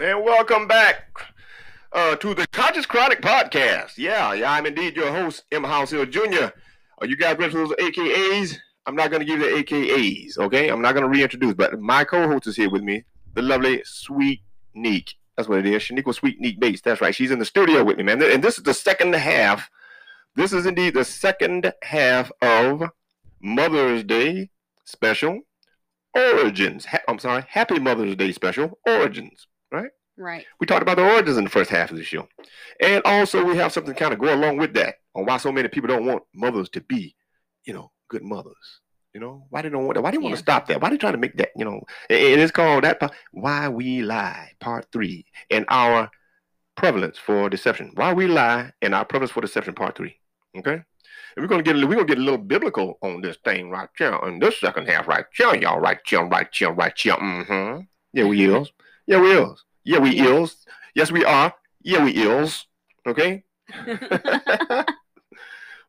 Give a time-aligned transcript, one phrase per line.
[0.00, 1.04] And welcome back
[1.92, 3.98] uh, to the Conscious Chronic Podcast.
[3.98, 5.62] Yeah, yeah, I'm indeed your host, M.
[5.62, 6.54] Houseal Jr.
[6.98, 8.56] Are you guys ready for those AKAs?
[8.86, 10.68] I'm not going to give you the AKAs, okay?
[10.68, 14.40] I'm not going to reintroduce, but my co-host is here with me, the lovely Sweet
[14.74, 15.16] Nique.
[15.36, 15.82] That's what it is.
[15.82, 16.80] Shaniqua Sweet Nique Bates.
[16.80, 17.14] That's right.
[17.14, 18.22] She's in the studio with me, man.
[18.22, 19.68] And this is the second half.
[20.34, 22.84] This is indeed the second half of
[23.42, 24.48] Mother's Day
[24.86, 25.42] special
[26.14, 26.86] origins.
[26.86, 29.46] Ha- I'm sorry, Happy Mother's Day special origins,
[30.20, 30.46] right?
[30.60, 32.28] We talked about the origins in the first half of the show.
[32.80, 35.68] And also we have something kind of go along with that on why so many
[35.68, 37.16] people don't want mothers to be,
[37.64, 38.80] you know, good mothers.
[39.12, 40.02] You know, why they don't want that?
[40.02, 40.36] Why they want Yeah.
[40.36, 40.80] to stop that?
[40.80, 44.02] Why they trying to make that, you know, and it's called that part, Why We
[44.02, 46.10] Lie, Part Three, and our
[46.76, 47.90] prevalence for deception.
[47.94, 50.16] Why we lie and our prevalence for deception, part three.
[50.56, 50.72] Okay?
[50.74, 50.84] And
[51.36, 54.18] we're gonna get a, we're gonna get a little biblical on this thing right here
[54.26, 57.14] in this second half, right here, y'all, right here, right here, right here.
[57.14, 57.80] Mm-hmm.
[58.12, 58.72] Yeah, we is.
[59.06, 59.64] Yeah, we is.
[59.90, 60.42] Yeah, we Yeah.
[60.42, 60.56] is.
[60.94, 61.52] Yes, we are.
[61.82, 62.66] Yeah, we is.
[63.06, 63.44] Okay?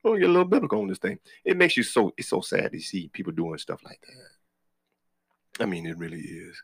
[0.03, 1.19] We'll get a little biblical on this thing.
[1.45, 5.63] It makes you so it's so sad to see people doing stuff like that.
[5.63, 6.59] I mean, it really is.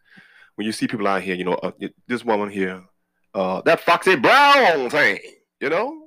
[0.56, 1.72] When you see people out here, you know, uh,
[2.08, 2.84] this woman here,
[3.36, 5.20] uh, that Foxy Brown thing,
[5.60, 6.07] you know,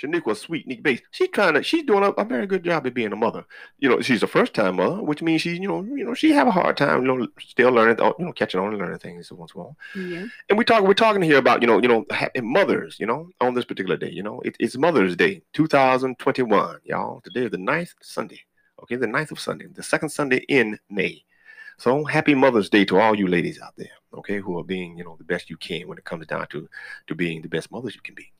[0.00, 1.02] Shaniqua Sweet Nique Bates.
[1.10, 3.44] She's trying to, she's doing a, a very good job at being a mother.
[3.78, 6.30] You know, she's a first time mother, which means she's, you know, you know, she
[6.32, 9.30] have a hard time, you know, still learning, you know, catching on and learning things
[9.32, 10.26] once in a while yeah.
[10.48, 12.04] and we talk we're talking here about you know you know
[12.42, 17.20] mothers you know on this particular day you know it, it's mother's day 2021 y'all
[17.20, 18.40] today is the ninth sunday
[18.82, 21.22] okay the ninth of sunday the second sunday in may
[21.78, 25.04] so happy mother's day to all you ladies out there okay who are being you
[25.04, 26.68] know the best you can when it comes down to
[27.06, 28.32] to being the best mothers you can be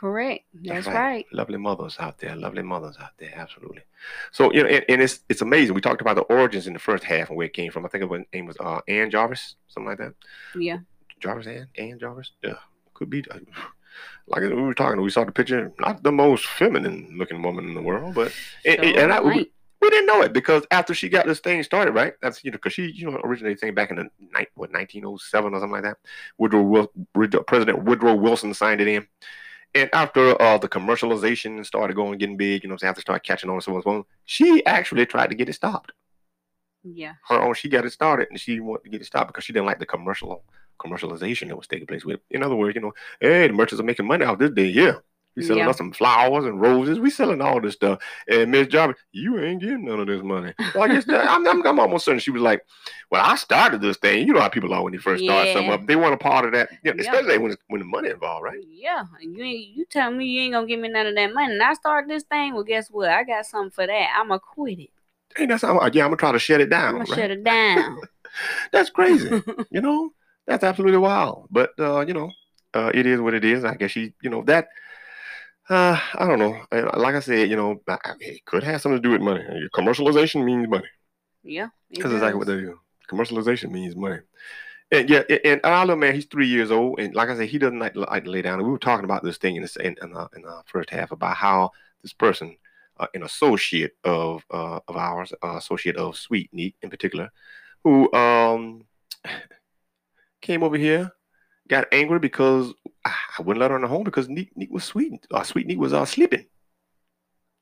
[0.00, 0.44] Correct.
[0.52, 0.94] That's right.
[0.94, 1.26] right.
[1.32, 3.82] lovely mothers out there lovely mothers out there absolutely
[4.30, 6.78] so you know and, and it's it's amazing we talked about the origins in the
[6.78, 9.54] first half and where it came from i think her name was uh ann jarvis
[9.68, 10.12] something like that
[10.54, 10.80] Yeah.
[11.18, 12.32] Jarvis and Ann Jarvis.
[12.42, 12.58] Yeah,
[12.92, 13.24] could be.
[13.30, 13.38] uh,
[14.28, 15.72] Like we were talking, we saw the picture.
[15.78, 18.34] Not the most feminine looking woman in the world, but
[18.66, 21.62] and, and- and I, we, we didn't know it because after she got this thing
[21.62, 22.12] started, right?
[22.20, 25.54] That's you know because she you know originated thing back in the night what 1907
[25.54, 25.96] or something like that.
[26.36, 26.90] Woodrow-
[27.46, 29.06] President Woodrow Wilson signed it in.
[29.74, 33.60] And after uh, the commercialization started going, getting big, you know, after start catching on
[33.60, 35.92] so on so on, she actually tried to get it stopped.
[36.88, 37.14] Yeah.
[37.28, 39.52] her own she got it started and she wanted to get it stopped because she
[39.52, 40.44] didn't like the commercial
[40.78, 43.84] commercialization that was taking place with in other words you know hey the merchants are
[43.84, 44.92] making money out this day yeah
[45.36, 45.70] we selling Yeah.
[45.70, 49.60] us some flowers and roses we selling all this stuff and miss jarvis you ain't
[49.60, 52.30] getting none of this money so i guess that, I'm, I'm, I'm almost certain she
[52.30, 52.62] was like
[53.10, 55.72] well i started this thing you know how people are when you first start something
[55.72, 57.10] up they want a part of that you know, Yeah.
[57.12, 59.04] especially when when the money involved right Yeah.
[59.20, 61.52] You ain't you tell me you ain't gonna give me none of that money.
[61.52, 62.54] And I start this thing.
[62.54, 63.10] Well, guess what?
[63.10, 64.08] I got something for that.
[64.18, 64.90] I'ma quit it.
[65.36, 67.18] hey that's how yeah i'm gonna try to shut it I'm down gonna right?
[67.18, 68.00] shut it down.
[68.72, 69.30] that's crazy
[69.70, 70.10] you know
[70.46, 72.30] that's absolutely wild but uh you know
[72.74, 74.68] uh it is what it is i guess she you know that
[75.68, 76.56] uh i don't know.
[76.70, 79.44] Uh, like i said you know I- it could have something to do with money.
[79.74, 80.86] Commercialization means money.
[81.42, 81.68] Yeah.
[81.90, 82.78] that's exactly what they do.
[83.10, 84.20] Commercialization means money.
[84.92, 87.48] And yeah and, and our little man he's three years old and like i said
[87.48, 88.58] he doesn't like, like to lay down.
[88.58, 90.90] And we were talking about this thing in the in, in, the, in the first
[90.90, 91.70] half about how
[92.02, 92.56] this person
[92.98, 97.30] uh, an associate of uh, of ours uh, associate of Sweet Nique in particular
[97.82, 98.84] who um
[100.40, 101.10] came over here,
[101.68, 102.72] got angry because
[103.04, 105.26] I wouldn't let her in the home because Neat was sweet.
[105.30, 106.46] Uh, Sweet Nique was uh, sleeping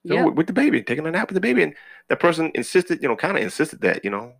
[0.05, 0.25] know, Yeah.
[0.27, 1.63] with, with the baby, taking a nap with the baby.
[1.63, 1.75] And
[2.09, 4.35] that person insisted, you know, kind of insisted that, you know,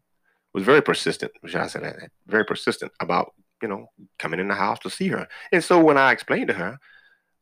[0.53, 2.11] was very persistent, should I say that?
[2.27, 5.27] Very persistent about, you know, coming in the house to see her.
[5.53, 6.79] And so when I explained to her,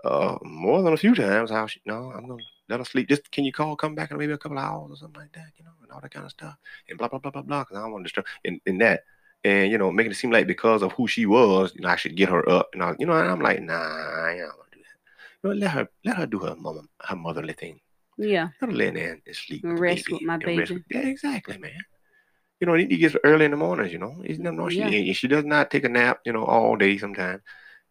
[0.05, 3.09] uh, more than a few times, how she, no, I'm going to let her sleep.
[3.09, 5.33] Just can you call, come back in maybe a couple of hours or something like
[5.33, 6.57] that, you know, and all that kind of stuff.
[6.89, 9.03] And blah, blah, blah, blah, blah, because I don't want to disturb in, in that.
[9.45, 11.97] And, you know, making it seem like because of who she was, you know, I
[11.97, 12.71] should get her up.
[12.75, 15.43] And I, you know, and I'm like, nah, I don't want to do that.
[15.43, 17.81] You know, let her, let her do her mama, her motherly thing.
[18.19, 18.49] Yeah.
[18.61, 19.65] Let her lay there and sleep.
[19.65, 20.75] And the rest with my baby.
[20.75, 21.73] with- yeah, exactly, man.
[22.61, 24.23] You know, he gets early in the mornings, you know.
[24.39, 25.13] No, no, she, Yeah.
[25.13, 27.43] she does not take a nap, you know, all day sometimes.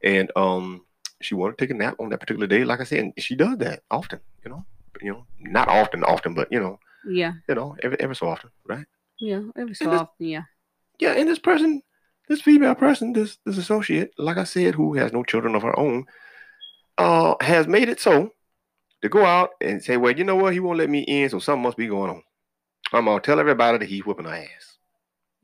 [0.01, 0.85] And um,
[1.19, 3.35] she wanted to take a nap on that particular day, like I said, and she
[3.35, 4.65] does that often, you know.
[5.01, 7.33] You know, not often, often, but you know, Yeah.
[7.49, 8.85] you know, every every so often, right?
[9.19, 9.41] Yeah.
[9.57, 10.27] Every so And often.
[10.27, 10.43] Yeah.
[11.01, 11.81] Yeah, and this person,
[12.29, 15.77] this female person, this this associate, like I said, who has no children of her
[15.77, 16.05] own,
[16.97, 18.31] uh, has made it so
[19.01, 21.39] to go out and say, well, you know what, he won't let me in, so
[21.39, 22.23] something must be going on.
[22.93, 24.77] I'm gonna tell everybody that he's whipping her ass.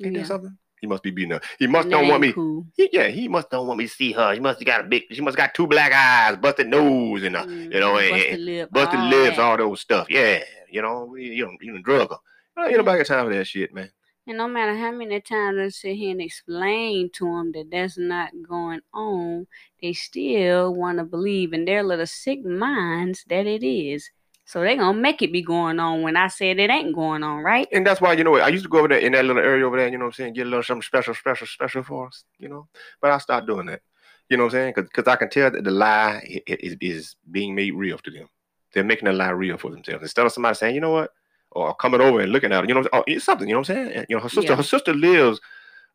[0.02, 0.22] Ain't yeah.
[0.22, 0.58] that something?
[0.80, 1.42] He must be beating her.
[1.58, 2.34] He must don't want me.
[2.34, 2.68] Cool.
[2.76, 4.34] He, yeah, he must don't want me to see her.
[4.36, 5.04] He must have got a big.
[5.12, 8.46] She must got two black eyes, busted nose, and a you know, and- busted and
[8.46, 8.72] lip.
[8.72, 9.44] busted all lips, that.
[9.44, 10.08] all those stuff.
[10.10, 12.18] Yeah, you know, you know, you know, drug her.
[12.56, 13.90] You know, ain't nobody got time for that shit, man.
[14.28, 17.98] And no matter how many times I sit here and explain to them that that's
[17.98, 19.48] not going on,
[19.82, 24.10] they still want to believe in their little sick minds that it is.
[24.44, 27.42] So they gonna make it be going on when I said it ain't going on,
[27.42, 27.70] right?
[27.72, 29.66] And that's why, you know, I used to go over there in that little area
[29.66, 32.08] over there, you know what I'm saying, get a little something special, special, special for
[32.08, 32.68] us, you know.
[33.02, 33.82] But I stopped doing that.
[34.30, 34.74] You know what I'm saying?
[34.76, 38.28] Because I can tell that the lie is, is being made real to them.
[38.74, 40.04] They're making the lie real for themselves.
[40.04, 41.12] Instead of somebody saying, you know what,
[41.58, 43.70] or coming over and looking at it, you know, oh, it's something, you know what
[43.72, 44.06] I'm saying?
[44.10, 44.58] You know, her sister, Yeah.
[44.58, 45.40] her sister lives,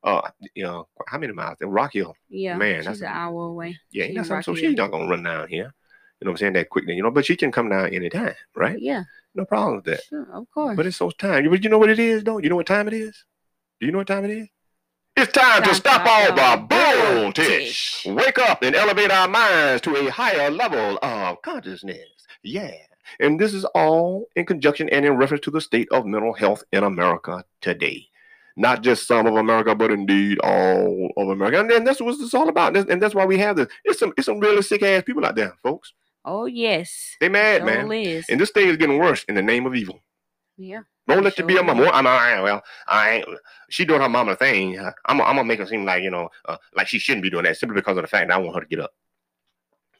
[0.02, 0.22] uh,
[0.54, 1.58] you know, how many miles?
[1.60, 2.14] In Rock Hill.
[2.28, 3.78] Yeah, Man, that's an hour away.
[3.90, 4.42] Yeah, something.
[4.42, 5.72] so she's not gonna run down here.
[6.20, 6.52] You know what I'm saying?
[6.54, 8.78] That quickly, you know, but she can come down anytime, right?
[8.80, 9.04] Yeah,
[9.34, 10.02] No problem with that.
[10.04, 10.76] sure, of course.
[10.76, 11.48] But it's so time.
[11.50, 12.38] But you know what it is, though?
[12.38, 13.24] You know what time it is?
[13.80, 14.48] Do you know what time it is?
[15.16, 18.06] It's time to stop all the bullshit.
[18.06, 21.98] Wake up and elevate our minds to a higher level of consciousness.
[22.42, 22.72] Yeah.
[23.20, 26.64] And this is all in conjunction and in reference to the state of mental health
[26.72, 28.08] in America today.
[28.56, 31.58] Not just some of America, but indeed all of America.
[31.60, 32.76] And then that's what it's all about.
[32.76, 33.68] And that's why we have this.
[33.84, 35.92] It's some it's some really sick ass people out there, folks.
[36.24, 38.24] oh yes, They mad, sure man.
[38.28, 40.00] And this thing is getting worse in the name of evil.
[40.58, 41.90] yeah, Don't let you be a Sure mama.
[41.92, 42.42] I'm all right.
[42.42, 43.28] Well, I ain't.
[43.70, 44.78] She doing her mama thing.
[44.78, 45.20] I'm.
[45.20, 47.56] I'm gonna make her seem like you know, uh, like she shouldn't be doing that
[47.56, 48.92] simply because of the fact that I want her to get up.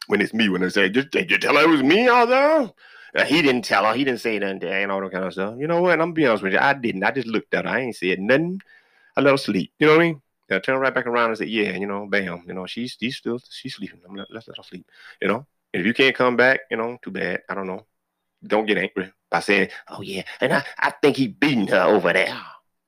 [0.09, 2.29] When it's me, when they say, just did you tell her it was me out
[2.29, 2.73] there?
[3.15, 3.95] Uh, he didn't tell her.
[3.95, 5.55] He didn't say nothing to her and all that kind of stuff.
[5.59, 5.93] You know what?
[5.93, 6.59] I'm gonna be honest with you.
[6.59, 7.05] I didn't.
[7.05, 7.71] I just looked at her.
[7.71, 8.61] I ain't said nothing.
[9.17, 9.73] I let her sleep.
[9.79, 10.23] You know what I mean?
[10.49, 12.43] And I turned right back around and said, yeah, you know, bam.
[12.47, 14.01] You know, she's she's still she's sleeping.
[14.09, 14.87] I'm let, let's let her sleep.
[15.21, 15.47] You know.
[15.75, 17.43] And if you can't come back, you know, too bad.
[17.49, 17.87] I don't know.
[18.45, 22.13] Don't get angry by saying, oh yeah, and I, I think he beating her over
[22.13, 22.37] there.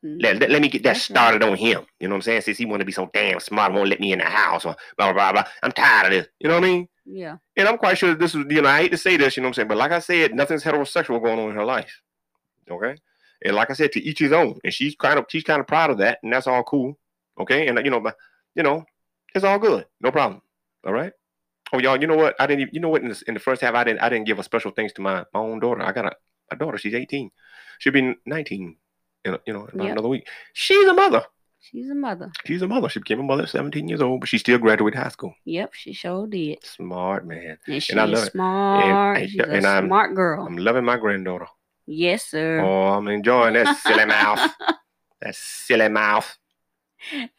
[0.05, 0.22] Mhm.
[0.22, 1.87] Let, let, let me get that started on him.
[2.00, 2.43] You know what I'm saying?
[2.43, 4.76] Since he want to be so damn smart, won't let me in the house or
[4.99, 5.50] blah, blah, blah, blah.
[5.62, 6.28] I'm tired of this.
[6.40, 6.88] You know what I mean?
[7.06, 9.37] Yeah, And I'm quite sure that this is, you know, I hate to say this,
[9.37, 9.69] you know what I'm saying?
[9.69, 12.01] But like I said, nothing's heterosexual going on in her life.
[12.71, 12.97] Okay?
[13.45, 14.59] And like I said, to each his own.
[14.65, 16.99] And she's kind of she's kind of proud of that, and that's all cool.
[17.39, 17.67] Okay?
[17.69, 18.17] And you know, but
[18.55, 18.85] you know,
[19.35, 19.87] it's all good.
[20.01, 20.41] No problem.
[20.87, 21.12] All right?
[21.73, 22.37] Oh, y'all, you know what?
[22.39, 24.09] I didn't even, you know what, in, this, in the first half, I didn't I
[24.09, 25.83] didn't give a special thanks to my, my own daughter.
[25.83, 26.12] I got a
[26.50, 27.31] my daughter, she's 18.
[27.79, 28.77] She'll be 19
[29.25, 29.93] in, you know, in about Yep.
[29.93, 30.29] another week.
[30.53, 31.25] She's a mother.
[31.70, 32.31] She's a mother.
[32.46, 32.88] She's a mother.
[32.88, 35.34] She became a mother at 17 years old, but she still graduated high school.
[35.44, 36.64] Yep, she sure did.
[36.64, 37.58] Smart man.
[37.66, 38.32] And she's I love it.
[38.32, 39.19] smart.
[39.19, 40.46] and- she's a and I'm- smart girl.
[40.46, 41.46] I'm loving my granddaughter.
[41.87, 42.61] yes, sir.
[42.61, 44.50] Oh, I'm enjoying that silly mouth.
[45.20, 46.37] That silly mouth.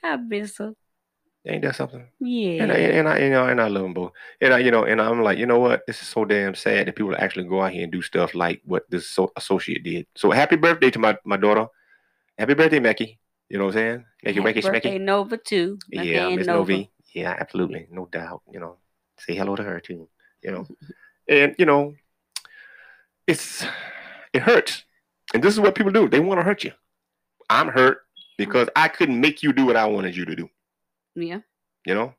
[0.04, 0.74] I miss her.
[1.48, 2.08] Ain't that something?
[2.20, 2.64] Yeah.
[2.64, 4.12] And I, and I, you know, and I love them both.
[4.42, 5.82] And I, you know, and I'm like, you know what?
[5.86, 8.62] This is so damn sad that people actually go out here and do stuff like
[8.66, 10.08] what this associate did.
[10.16, 11.68] So happy birthday to my, my daughter.
[12.40, 13.20] Happy birthday, Mackie.
[13.50, 14.06] You know what I'm saying?
[14.24, 15.02] Mackie, Happy Mackie, birthday, Smacky.
[15.02, 15.80] Nova too.
[15.90, 16.72] Yeah, Miss Nova.
[16.72, 16.92] Novi.
[17.14, 18.42] Yeah, absolutely, no doubt.
[18.52, 18.78] You know,
[19.20, 20.10] say hello to her too.
[20.44, 20.68] You know,
[21.30, 21.94] and you know,
[23.28, 23.64] it's
[24.34, 24.84] it hurts,
[25.34, 26.10] and this is what people do.
[26.10, 26.72] They want to hurt you.
[27.50, 28.00] I'm hurt
[28.38, 30.50] because I couldn't make you do what I wanted you to do.
[31.16, 31.40] Yeah.
[31.86, 32.14] You know,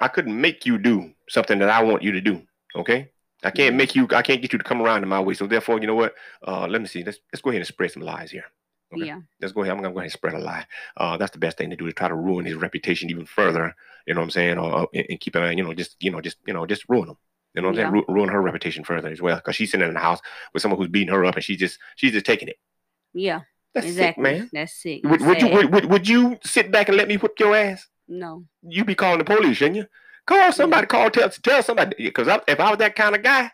[0.00, 2.42] I couldn't make you do something that I want you to do.
[2.76, 3.10] Okay,
[3.44, 4.08] I can't make you.
[4.10, 5.34] I can't get you to come around in my way.
[5.34, 6.14] So therefore, you know what?
[6.46, 7.04] Uh, let me see.
[7.04, 8.44] Let's let's go ahead and spread some lies here.
[8.94, 9.06] Okay.
[9.06, 9.20] Yeah.
[9.40, 9.72] Let's go ahead.
[9.72, 10.66] I'm gonna go ahead and spread a lie.
[10.96, 13.74] Uh, that's the best thing to do to try to ruin his reputation even further.
[14.06, 14.58] You know what I'm saying?
[14.58, 17.08] Or, or- and, keep it, you know, just you know, just you know, just ruin
[17.10, 17.16] him.
[17.54, 18.04] You know what I'm saying?
[18.08, 20.20] Ru- ruin her reputation further as well, because she's sitting in the house
[20.52, 22.56] with someone who's beating her up, and she's just she's just taking it.
[23.12, 23.40] Yeah.
[23.74, 24.24] That's exactly.
[24.24, 24.50] sick, man.
[24.52, 25.00] That's sick.
[25.04, 27.86] Would, would you would, would, you sit back and let me whip your ass?
[28.08, 28.44] No.
[28.62, 29.86] You be calling the police, shouldn't you?
[30.26, 30.86] Call somebody.
[30.86, 31.94] Call tell tell somebody.
[31.98, 33.50] Because if I was that kind of guy,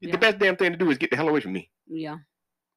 [0.00, 0.12] Yeah.
[0.12, 1.70] the best damn thing to do is get the hell away from me.
[1.88, 2.18] Yeah.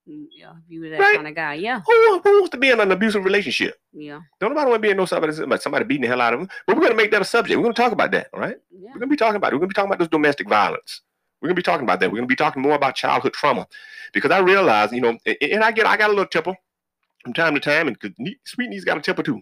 [0.08, 0.52] Yeah.
[0.52, 1.16] If you were that Right.
[1.16, 1.56] kind of guy.
[1.56, 1.82] Yeah.
[1.86, 3.76] Who, who wants to be in an abusive relationship?
[3.92, 4.22] Yeah.
[4.40, 6.40] Don't nobody want to be in no somebody, somebody somebody beating the hell out of
[6.40, 6.50] them.
[6.66, 7.58] But we're gonna make that a subject.
[7.58, 8.56] We're gonna talk about that, all right?
[8.72, 8.90] Yeah.
[8.94, 9.56] We're gonna be talking about it.
[9.56, 11.02] We're gonna be talking about this domestic violence.
[11.42, 12.10] We're gonna be talking about that.
[12.12, 13.68] We're gonna be talking more about childhood trauma,
[14.14, 16.56] because I realize, you know, and, I get, I got a little temper
[17.24, 19.42] from time to time, and because Sweet Nique's got a temper too,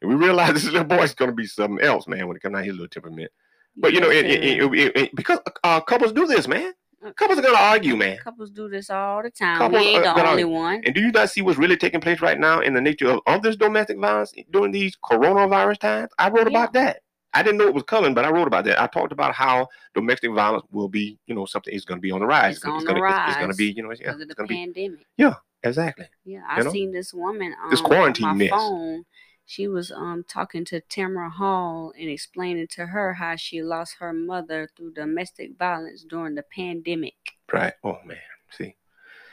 [0.00, 2.64] and we realize this little boy's gonna be something else, man, when it comes out
[2.64, 3.30] his little temperament.
[3.76, 6.72] But you know, it, it, it, it- it- because uh, couples do this, man.
[7.16, 8.18] Couples are gonna argue, man.
[8.18, 9.58] Couples do this all the time.
[9.58, 10.82] Couples we ain't the only one.
[10.84, 13.42] And do you not see what's really taking place right now in the nature of,
[13.42, 16.10] this domestic violence during these coronavirus times?
[16.18, 17.02] I wrote about that.
[17.34, 18.80] I didn't know it was coming, but I wrote about that.
[18.80, 22.10] I talked about how domestic violence will be, you know, something is going to be
[22.10, 22.56] on the rise.
[22.56, 24.48] It's on gonna, the It's, going to be, you know, it's, of it's the going
[24.48, 25.06] to be pandemic.
[25.18, 26.06] Yeah, exactly.
[26.24, 26.72] Yeah, I You know?
[26.72, 28.50] seen this woman um, This quarantine on my mess.
[28.50, 29.04] phone.
[29.46, 34.12] She was um talking to Tamron Hall and explaining to her how she lost her
[34.12, 37.14] mother through domestic violence during the pandemic.
[37.52, 37.72] Right.
[37.84, 38.18] Oh man.
[38.50, 38.74] See.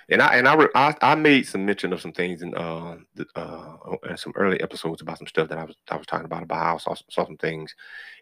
[0.09, 2.97] And I and I, re- I I made some mention of some things in uh,
[3.15, 3.75] the, uh
[4.07, 6.59] in some early episodes about some stuff that I was I was talking about about
[6.59, 7.73] how I saw, saw some things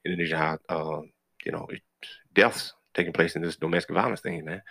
[0.06, 1.12] in Indonesia how um
[1.44, 1.82] you know it,
[2.34, 4.62] deaths taking place in this domestic violence thing man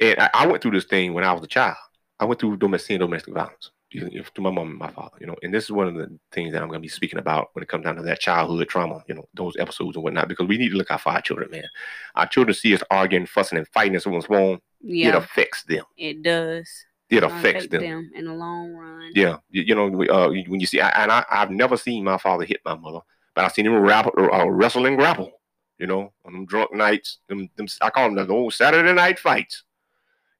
[0.00, 1.76] and I, I went through this thing when I was a child
[2.18, 5.52] I went through domestic domestic violence to my mom and my father, you know, and
[5.52, 7.68] this is one of the things that I'm going to be speaking about when it
[7.68, 10.70] comes down to that childhood trauma, you know, those episodes and whatnot, because we need
[10.70, 11.68] to look out for our children, man.
[12.14, 14.60] Our children see us arguing, fussing, and fighting, and someone's wrong.
[14.80, 15.08] Yeah.
[15.08, 15.84] It affects them.
[15.96, 16.68] it does.
[17.10, 18.10] It affects affect them.
[18.14, 19.10] in the long run.
[19.14, 22.04] Yeah, you, you know, we, uh, when you see, I, and I, I've never seen
[22.04, 23.00] my father hit my mother,
[23.34, 25.30] but I've seen him uh, wrestle and grapple.
[25.78, 29.18] You know, on them drunk nights, them, them I call them the old Saturday night
[29.18, 29.64] fights.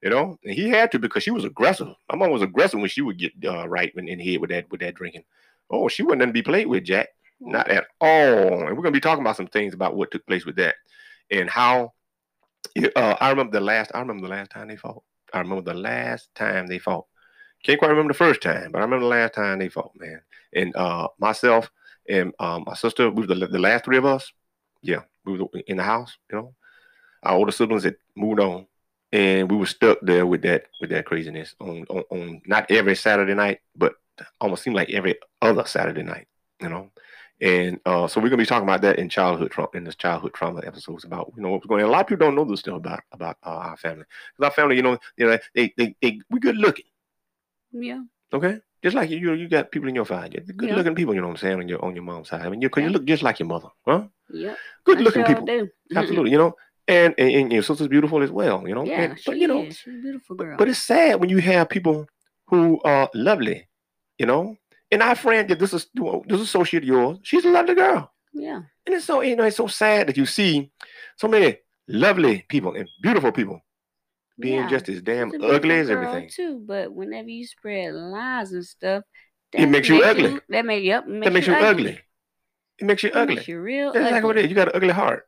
[0.03, 1.87] You know, and he had to because she was aggressive.
[2.11, 4.69] My mom was aggressive when she would get uh, right in, in head with that
[4.69, 5.23] with that drinking.
[5.69, 7.07] Oh, she wasn't to be played with, Jack.
[7.39, 8.67] Not at all.
[8.67, 10.75] And we're gonna be talking about some things about what took place with that
[11.31, 11.93] and how.
[12.95, 13.91] Uh, I remember the last.
[13.93, 15.03] I remember the last time they fought.
[15.33, 17.05] I remember the last time they fought.
[17.63, 20.21] Can't quite remember the first time, but I remember the last time they fought, man.
[20.53, 21.71] And uh, myself
[22.09, 24.33] and um, my sister, we were the, the last three of us.
[24.81, 26.17] Yeah, we were in the house.
[26.29, 26.55] You know,
[27.23, 28.67] our older siblings had moved on,
[29.13, 32.95] and we were stuck there with that with that craziness on on, on not every
[32.95, 33.93] Saturday night, but
[34.41, 36.27] almost seemed like every other Saturday night.
[36.61, 36.91] You know,
[37.41, 40.33] and uh, so we're gonna be talking about that in childhood trauma in this childhood
[40.33, 41.89] trauma episodes about you know what's going on.
[41.89, 44.05] A lot of people don't know this stuff about about uh, our family.
[44.37, 46.85] 'Cause our family, you know, you know, they they, they we good looking.
[47.71, 48.03] Yeah.
[48.33, 48.59] Okay.
[48.83, 50.75] Just like you, you, you got people in your family, good Yeah.
[50.75, 51.13] looking people.
[51.15, 52.41] You know what I'm saying on your on your mom's side.
[52.41, 54.07] I mean, you, cause you look just like your mother, huh?
[54.29, 54.55] Yeah.
[54.83, 55.47] Good looking sure people,
[55.95, 56.31] absolutely.
[56.31, 56.55] You know,
[56.87, 58.67] and, and and your sister's beautiful as well.
[58.67, 59.77] You know, Yeah, and, she but you know, is.
[59.77, 60.57] She's a beautiful girl.
[60.57, 62.07] but, but it's sad when you have people
[62.47, 63.67] who are lovely.
[64.19, 64.57] You know,
[64.91, 65.87] and our friend, this is
[66.27, 68.11] this associate of yours, she's a lovely girl.
[68.33, 68.61] yeah.
[68.85, 70.69] And it's so you know it's so sad that you see
[71.17, 73.59] so many lovely people and beautiful people
[74.39, 74.67] being yeah.
[74.67, 76.29] just as damn She's a beautiful ugly as everything.
[76.29, 76.61] too.
[76.65, 79.03] But whenever you spread lies and stuff,
[79.53, 80.39] It makes you ugly.
[80.49, 81.07] that makes yep.
[81.07, 81.99] Makes That makes you ugly.
[82.79, 83.35] It makes you It ugly.
[83.35, 85.27] Makes you real That's exactly what it You got an ugly heart.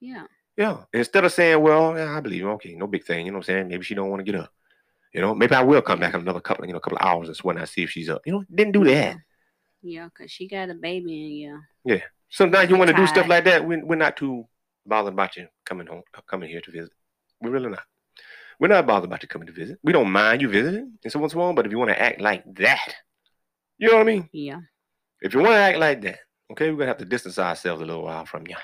[0.00, 0.24] Yeah.
[0.56, 0.84] Yeah.
[0.92, 2.50] Instead of saying, well, yeah, I believe you.
[2.52, 3.26] Okay, no big thing.
[3.26, 3.68] You know what I'm saying?
[3.68, 4.50] Maybe she don't want to get up.
[5.12, 7.28] You know, maybe I will come back in another couple, you know, couple of hours
[7.28, 8.22] and when I see if she's up.
[8.26, 9.16] You know, didn't do that.
[9.82, 11.94] Yeah, cause she got a baby and yeah.
[11.96, 12.02] Yeah.
[12.28, 13.66] Sometimes you want to do stuff like that.
[13.66, 14.46] We're, we're not too
[14.84, 16.92] bothered about you coming home, coming here to visit.
[17.40, 17.84] We're really not.
[18.58, 19.78] We're not bothered about you coming to visit.
[19.82, 21.54] We don't mind you visiting and so what's wrong.
[21.54, 22.94] But if you want to act like that,
[23.78, 24.28] you know what I mean?
[24.32, 24.60] Yeah.
[25.20, 26.18] If you want to act like that,
[26.52, 28.56] okay, we're gonna have to distance ourselves a little while from you.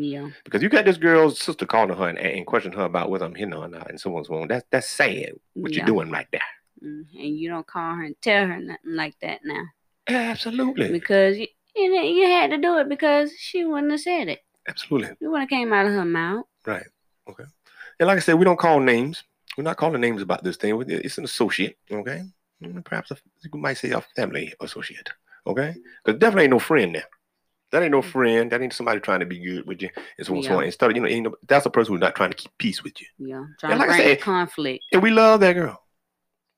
[0.00, 0.30] Yeah.
[0.44, 3.34] Because you got this girl's sister calling her and, and questioning her about whether I'm
[3.34, 4.48] hitting her or not, and so on and so on.
[4.48, 5.32] That's that's sad.
[5.54, 5.78] What yeah.
[5.78, 6.40] you're doing right there.
[6.84, 9.64] Mm, And you don't call her and tell her nothing like that now.
[10.08, 10.90] Absolutely.
[10.92, 14.40] Because you, you, you had to do it because she wouldn't have said it.
[14.68, 15.10] Absolutely.
[15.20, 16.46] You wouldn't have came out of her mouth.
[16.66, 16.86] Right.
[17.28, 17.44] Okay.
[17.98, 19.24] And like I said, we don't call names.
[19.56, 20.80] We're not calling names about this thing.
[20.88, 21.76] It's an associate.
[21.90, 22.22] Okay.
[22.62, 25.08] Mm, Perhaps a, you might say a family associate.
[25.46, 25.74] Okay.
[26.04, 27.04] Because definitely ain't no friend there.
[27.70, 28.10] That ain't no mm.
[28.10, 28.50] friend.
[28.50, 29.90] That ain't somebody trying to be good with you.
[30.16, 30.56] And so on and so Yeah.
[30.56, 30.64] on.
[30.64, 32.82] Instead of, you know, ain't no, that's a person who's not trying to keep peace
[32.82, 33.06] with you.
[33.18, 33.44] Yeah.
[33.60, 34.84] Trying like to bring said, conflict.
[34.92, 35.82] And we love that girl.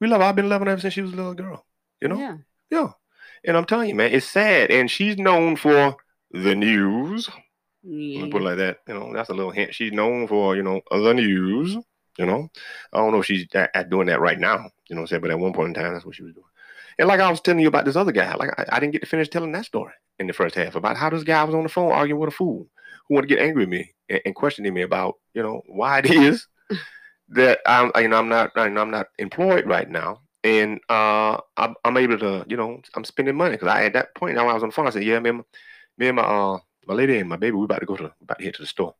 [0.01, 0.27] We love her.
[0.27, 1.67] I've been loving her ever since she was a little girl.
[2.01, 2.19] You know?
[2.19, 2.37] Yeah.
[2.71, 2.89] Yeah.
[3.45, 4.71] And I'm telling you, man, it's sad.
[4.71, 5.97] And she's known for
[6.31, 7.29] the news.
[7.83, 8.29] Yeah.
[8.31, 8.79] put it like that.
[8.87, 9.75] You know, that's a little hint.
[9.75, 11.77] She's known for, you know, the news.
[12.19, 12.51] You know,
[12.93, 14.69] I don't know if she's at, at doing that right now.
[14.89, 15.23] You know what I'm saying?
[15.23, 16.45] But at one point in time, that's what she was doing.
[17.01, 19.01] And like I was telling you about this other guy, like I, I didn't get
[19.01, 21.63] to finish telling that story in the first half about how this guy was on
[21.63, 22.69] the phone arguing with a fool
[23.09, 26.01] who wanted to get angry with me and, and questioning me about, you know, why
[26.01, 26.47] it is
[27.31, 30.21] that I'm, you know, I'm not, you know, I'm not employed right now.
[30.45, 34.15] And uh, I'm, I'm able to, you know, I'm spending money because I at that
[34.15, 34.87] point now I was on the phone.
[34.87, 35.43] I said, yeah, man,
[35.97, 38.39] me and my uh, my lady and my baby, we about to go to about
[38.39, 38.95] to head to the store.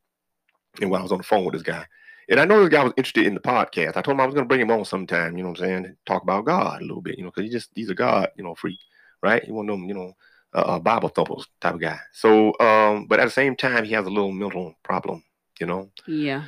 [0.81, 1.85] And while I was on the phone with this guy,
[2.31, 3.97] and I know this guy was interested in the podcast.
[3.97, 5.37] I told him I was going to bring him on sometime.
[5.37, 5.97] You know what I'm saying?
[6.07, 7.19] Talk about God a little bit.
[7.19, 8.79] You know, because he just he's a God, you know, freak,
[9.23, 9.45] right?
[9.45, 10.13] He one of them, you know,
[10.55, 11.99] uh, uh, Bible thumpers type of guy.
[12.13, 15.23] So, um, but at the same time, he has a little mental problem.
[15.61, 16.45] You know, Yeah.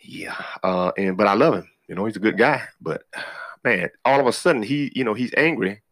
[0.00, 0.36] yeah.
[0.62, 1.68] Uh, and but I love him.
[1.88, 2.62] You know, he's a good guy.
[2.80, 3.02] But
[3.64, 5.82] man, all of a sudden he, you know, he's angry.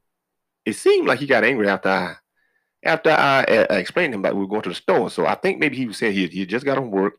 [0.64, 2.16] It seemed like he got angry after I,
[2.88, 5.10] after I uh, explained to him about we were going to the store.
[5.10, 7.14] So I think maybe he was saying he, he just got on work,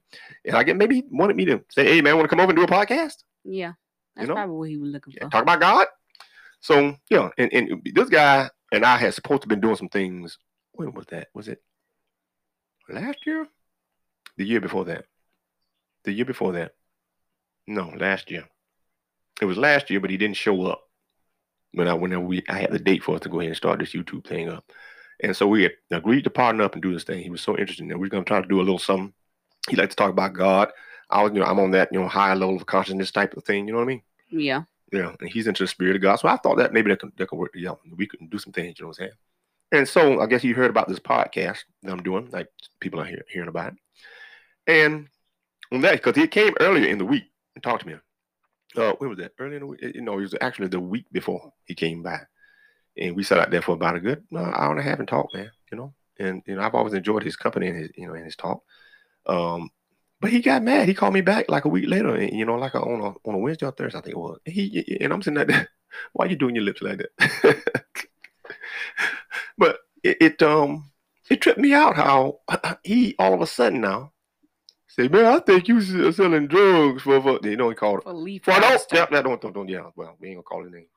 [0.45, 2.51] and I get maybe he wanted me to say, "Hey man, want to come over
[2.51, 3.23] and do a podcast?
[3.43, 3.73] Yeah.
[4.15, 4.35] That's know?
[4.35, 5.29] probably what he was looking Yeah, for.
[5.29, 5.87] talk about God."
[6.61, 10.37] So yeah, and, and this guy and I had supposed to been doing some things.
[10.73, 11.27] When was that?
[11.33, 11.61] Was it
[12.89, 13.47] last year?
[14.37, 15.05] The year before that?
[16.05, 16.73] The year before that?
[17.67, 18.45] No, last year.
[19.41, 20.81] It was last year, but he didn't show up
[21.73, 23.79] when I whenever we I had the date for us to go ahead and start
[23.79, 24.71] this YouTube thing up.
[25.21, 27.21] And so we had agreed to partner up and do this thing.
[27.21, 27.99] He was so interested in it.
[27.99, 29.13] We are gonna try to do a little something.
[29.69, 30.71] He liked to talk about God.
[31.09, 33.43] I was, you know, I'm on that, you know, higher level of consciousness type of
[33.43, 33.67] thing.
[33.67, 34.01] You know what I mean?
[34.29, 34.63] Yeah.
[34.91, 36.15] Yeah, and he's into the spirit of God.
[36.15, 37.73] So I thought that maybe that could, that could work Yeah.
[37.95, 39.11] We could do some things, you know what I'm saying?
[39.71, 42.47] And so I guess you heard about this podcast that I'm doing, like
[42.79, 43.79] people are hear, hearing about it.
[44.65, 45.07] And
[45.71, 47.95] on that, because he came earlier in the week and talked to me.
[48.75, 49.33] Uh, when was that?
[49.39, 49.81] Early in the week?
[49.81, 52.19] You know, it was actually the week before he came by.
[52.99, 55.07] And we sat out there for about a good uh, hour and a half and
[55.07, 55.51] talked, man.
[55.71, 58.25] You know, and you know I've always enjoyed his company and his you know in
[58.25, 58.63] his talk.
[59.25, 59.69] Um,
[60.21, 60.87] but he got mad.
[60.87, 63.27] He called me back like a week later, and, you know, like a, on a
[63.27, 64.39] on a Wednesday or Thursday, I think it was.
[64.45, 65.69] And he and I'm sitting there,
[66.13, 67.63] why are you doing your lips like that?
[69.57, 70.91] but it, it um
[71.29, 72.39] it tripped me out how
[72.83, 74.11] he all of a sudden now
[74.87, 78.53] say, man, I think you selling drugs for, for you know he called it For
[78.53, 78.95] for no, Foster.
[78.97, 80.87] yeah, no, don't, don't, don't, yeah, well, we ain't gonna call his name,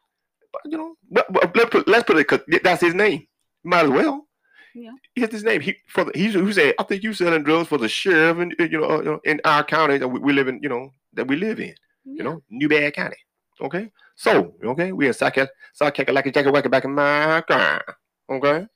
[0.65, 3.27] you know, let's put, let's put it, that's his name.
[3.65, 4.27] Might as well.
[4.75, 4.93] Yeah.
[5.15, 5.61] It's his name.
[5.61, 8.55] He for the, he's who said, I think you selling drugs for the sheriff, and
[8.59, 10.91] you know, uh, you know, in our county that we, we live in, you know,
[11.13, 13.17] that we live in, you know, New Bad County.
[13.61, 17.85] Okay, so okay, we in South Carolina, Jack Wacker back in my car.
[18.31, 18.67] Okay,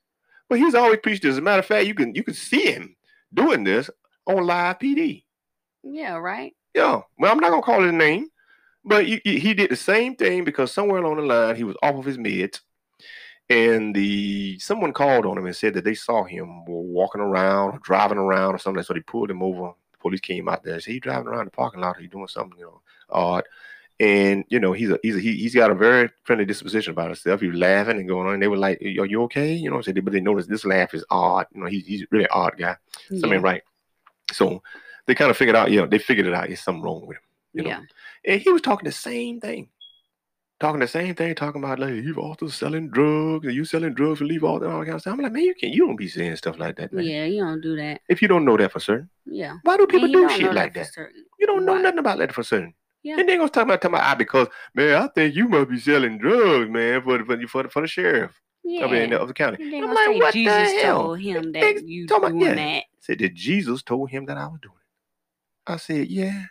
[0.48, 1.32] but he's always preached this.
[1.32, 2.94] As a matter of fact, you can you can see him
[3.32, 3.88] doing this
[4.26, 5.24] on live PD.
[5.82, 6.52] Yeah, right.
[6.74, 8.28] Yeah, well, I'm not gonna call his name,
[8.86, 11.76] but he, he he did the same thing because somewhere along the line he was
[11.82, 12.60] off of his meds,
[13.50, 17.78] and the someone called on him and said that they saw him walking around, or
[17.80, 18.82] driving around, or something.
[18.82, 19.72] So they pulled him over.
[19.92, 21.98] The police came out there and said, "He driving around the parking lot.
[21.98, 23.44] He doing something, you know, odd."
[23.98, 27.06] And you know, he's a he's a, he, he's got a very friendly disposition about
[27.06, 27.40] himself.
[27.40, 28.34] He was laughing and going on.
[28.34, 30.94] And they were like, "Are you okay?" You know, said, but they noticed this laugh
[30.94, 31.46] is odd.
[31.54, 32.76] You know, he's he's really odd guy.
[33.08, 33.38] Something Yeah.
[33.40, 33.62] right.
[34.32, 34.62] So
[35.06, 36.48] they kind of figured out, you know, they figured it out.
[36.48, 37.22] There's something wrong with him.
[37.56, 37.68] You know.
[37.68, 37.80] yeah.
[38.24, 39.68] And he was talking the same thing.
[40.58, 44.20] Talking the same thing, talking about like Eve also selling drugs and you selling drugs
[44.20, 45.12] and leave all that kind of stuff.
[45.12, 47.04] I'm like, man, you can't you don't be saying stuff like that, man.
[47.04, 48.00] Yeah, you don't do that.
[48.08, 49.10] If you don't know that for certain.
[49.26, 49.56] Yeah.
[49.64, 50.94] Why do people do shit like that?
[50.94, 51.24] certain.
[51.38, 51.82] You don't know Why?
[51.82, 52.72] nothing about that for certain.
[53.02, 53.18] Yeah.
[53.20, 55.78] And they gonna talk about talking about I because man, I think you must be
[55.78, 58.40] selling drugs, man, for the for the for the, sheriff.
[58.64, 58.86] Yeah.
[58.86, 59.62] I mean of the county.
[59.62, 61.02] And I'm like, what the Jesus hell?
[61.02, 62.54] told him They- that you doing about- yeah.
[62.54, 62.84] that.
[63.00, 65.70] said that Jesus told him that I was doing it.
[65.70, 66.44] I said, yeah.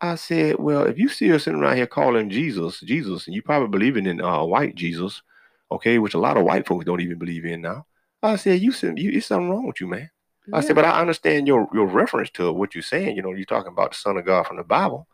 [0.00, 3.42] I said, well, if you see us sitting around here calling Jesus, Jesus, and you
[3.42, 5.22] probably believing in uh, white Jesus,
[5.70, 7.86] okay, which a lot of white folks don't even believe in now.
[8.22, 10.10] I said, you said, you, it's something wrong with you, man.
[10.52, 13.16] I said, but I understand your your reference to what you're saying.
[13.16, 15.08] You know, you're talking about the Son of God from the Bible.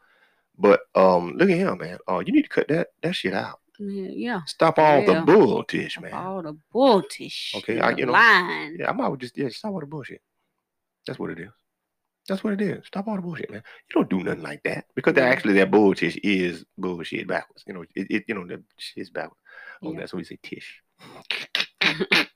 [0.58, 1.98] But um, look at him, man.
[2.08, 3.60] Uh, you need to cut that that shit out.
[3.78, 4.40] yeah, yeah.
[4.46, 5.20] Stop all Yeah.
[5.20, 6.12] the bull tish, man.
[6.12, 7.54] All the bulltish.
[7.58, 8.76] Okay, I- you know, lying.
[8.80, 10.20] Yeah, I might just yeah, stop all the bullshit.
[11.06, 11.50] That's what it is.
[12.28, 12.86] That's what it is.
[12.86, 13.62] Stop all the bullshit, man.
[13.88, 17.64] You don't do nothing like that because that actually that bullshit is bullshit backwards.
[17.66, 19.40] You know, it, it you know that shit's backwards.
[19.82, 20.00] Oh, Yeah.
[20.00, 20.82] that's what we say tish.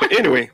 [0.00, 0.50] but anyway,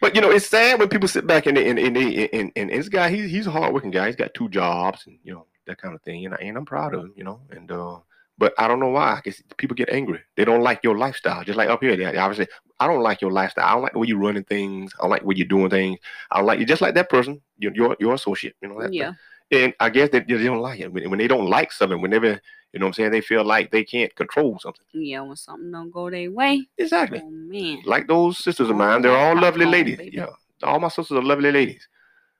[0.00, 2.88] but you know, it's sad when people sit back and and and, and, and this
[2.88, 4.06] guy, he's he's a hardworking guy.
[4.06, 6.24] He's got two jobs and you know that kind of thing.
[6.26, 7.40] And, I, and I'm proud of him, you know.
[7.50, 7.98] And uh,
[8.36, 9.20] but I don't know why.
[9.22, 10.20] Guess people get angry.
[10.36, 11.44] They don't like your lifestyle.
[11.44, 12.48] Just like up here, they obviously,
[12.80, 13.66] I don't like your lifestyle.
[13.66, 14.92] I don't like the way you're running things.
[14.98, 15.98] I don't like way you're doing things.
[16.30, 16.66] I don't like you.
[16.66, 18.56] Just like that person, your your, your associate.
[18.60, 18.92] You know that.
[18.92, 19.12] yeah.
[19.50, 22.00] And I guess they, they don't like it when, when they don't like something.
[22.00, 22.40] Whenever
[22.72, 24.84] you know what I'm saying, they feel like they can't control something.
[24.92, 26.66] Yeah, when something don't go their way.
[26.76, 27.20] Exactly.
[27.22, 27.82] Oh man.
[27.84, 29.98] Like those sisters of mine, they're all lovely ladies.
[29.98, 30.16] baby.
[30.16, 30.30] Yeah,
[30.62, 31.86] all my sisters are lovely ladies.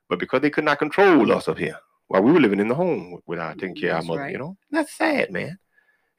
[0.08, 1.78] But because they could not control us up here,
[2.08, 4.32] while we were living in the home without taking care of our mother, right.
[4.32, 5.58] you know, that's sad, man.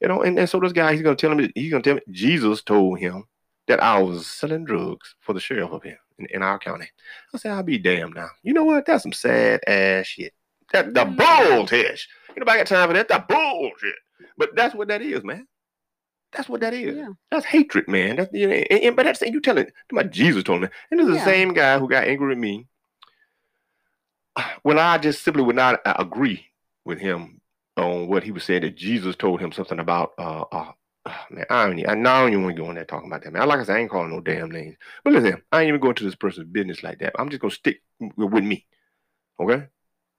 [0.02, 2.02] You know, and, and so this guy, he's gonna tell him, he's gonna tell me,
[2.12, 3.26] Jesus told him
[3.68, 6.88] that I was selling drugs for the sheriff up here in, in our county.
[7.34, 8.28] I said, I'll be damned now.
[8.44, 8.86] You know what?
[8.86, 10.34] That's some sad ass shit.
[10.74, 11.48] That the Yeah.
[11.56, 12.08] bull tish.
[12.36, 13.08] You know, I got time for that.
[13.08, 13.96] That bullshit.
[14.38, 15.48] But that's what that is, man.
[16.34, 16.98] That's what that is.
[16.98, 17.10] Yeah.
[17.32, 18.18] That's hatred, man.
[18.18, 20.68] That's you know, and, and- but that's you telling my Jesus told me.
[20.92, 21.20] And this is Yeah.
[21.24, 22.68] the same guy who got angry with me
[24.64, 26.46] when I just simply would not uh, agree
[26.84, 27.40] with him
[27.78, 30.72] on what he was saying that Jesus told him something about uh, uh
[31.30, 33.34] man, I don't, e- I, don't even want to go in there talking about that,
[33.34, 33.48] man.
[33.48, 34.76] Like I said, I ain't calling no damn names.
[35.04, 37.14] But listen, I ain't even going to this person's business like that.
[37.18, 38.66] I'm just gonna stick with me.
[39.40, 39.68] Okay?